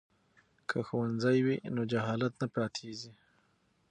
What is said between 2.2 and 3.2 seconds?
نه پاتیږي.